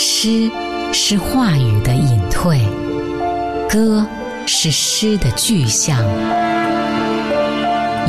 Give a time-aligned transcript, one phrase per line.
[0.00, 0.50] 诗
[0.94, 2.58] 是话语的隐退，
[3.68, 4.06] 歌
[4.46, 6.02] 是诗的具象。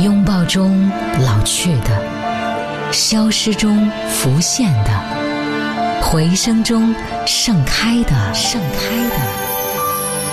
[0.00, 6.94] 拥抱中老去的，消失中浮现的，回声中
[7.26, 9.16] 盛开的，盛开的，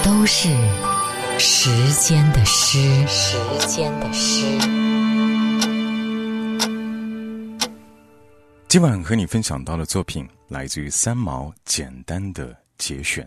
[0.01, 0.47] 都是
[1.37, 3.35] 时间的诗，时
[3.67, 4.45] 间的诗。
[8.69, 13.25] 今晚和你分享到的作品来自于三毛简单的节选。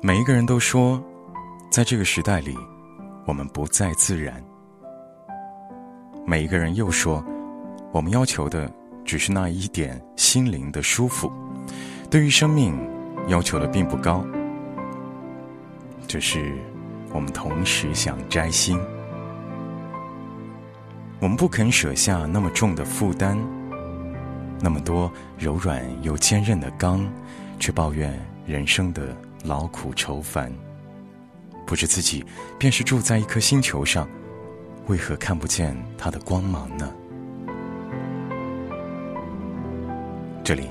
[0.00, 1.00] 每一个人都说，
[1.70, 2.58] 在这个时代里，
[3.24, 4.44] 我们不再自然。
[6.26, 7.24] 每一个人又说，
[7.92, 8.68] 我们要求的
[9.04, 11.32] 只是那一点心灵的舒服，
[12.10, 12.76] 对于生命
[13.28, 14.26] 要求的并不高。
[16.08, 16.58] 只是
[17.12, 18.80] 我们同时想摘星，
[21.20, 23.38] 我们不肯舍下那么重的负担，
[24.60, 27.06] 那么多柔软又坚韧的钢，
[27.58, 29.16] 却抱怨人生的。
[29.44, 30.52] 劳苦愁烦，
[31.66, 32.24] 不知自己
[32.60, 34.08] 便是住在一颗星球上，
[34.86, 36.88] 为何看不见它的光芒呢？
[40.44, 40.70] 这里，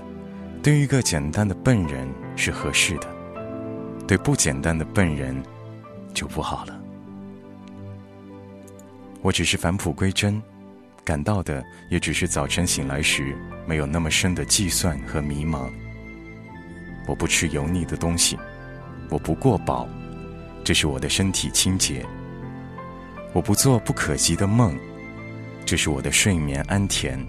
[0.63, 3.13] 对于一个简单的笨人是合适的，
[4.07, 5.35] 对不简单的笨人
[6.13, 6.79] 就不好了。
[9.21, 10.41] 我只是返璞归真，
[11.03, 15.69] 感到的也只是早晨醒来时没有那么深的计算和迷茫。
[17.07, 18.37] 我不吃油腻的东西。
[19.09, 19.89] 我不过饱，
[20.63, 22.05] 这是我的身体清洁；
[23.33, 24.73] 我不做不可及的梦，
[25.65, 27.19] 这是我的睡眠安恬；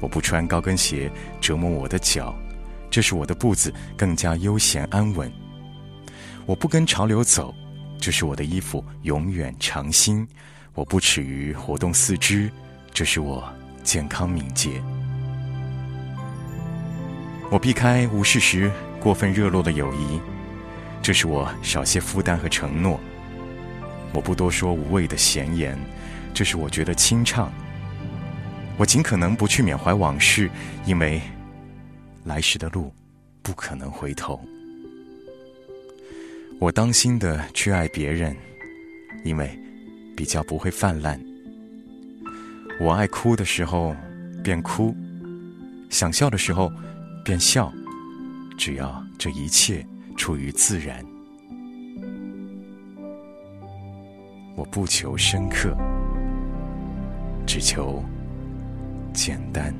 [0.00, 1.08] 我不穿高跟鞋
[1.40, 2.34] 折磨我的脚，
[2.90, 5.30] 这是我的步子更加悠闲安稳；
[6.44, 7.54] 我不跟潮流走，
[8.00, 10.26] 这是我的衣服永远长新；
[10.72, 12.50] 我不耻于活动四肢，
[12.94, 13.46] 这是我
[13.82, 14.80] 健康敏捷；
[17.50, 20.18] 我避开无事时过分热络的友谊。
[21.02, 22.98] 这是我少些负担和承诺，
[24.14, 25.78] 我不多说无谓的闲言，
[26.32, 27.52] 这是我觉得清畅。
[28.78, 30.50] 我尽可能不去缅怀往事，
[30.86, 31.20] 因为
[32.24, 32.90] 来时的路
[33.42, 34.40] 不可能回头。
[36.60, 38.36] 我当心的去爱别人，
[39.24, 39.58] 因为
[40.14, 41.18] 比较不会泛滥。
[42.78, 43.96] 我爱哭的时候
[44.44, 44.94] 便哭，
[45.88, 46.70] 想笑的时候
[47.24, 47.72] 便笑，
[48.56, 49.84] 只要这一切。
[50.16, 51.02] 出于自然，
[54.54, 55.74] 我不求深刻，
[57.46, 58.04] 只求
[59.14, 59.74] 简单。